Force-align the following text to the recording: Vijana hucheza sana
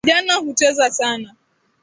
Vijana 0.05 0.33
hucheza 0.43 0.85
sana 0.91 1.35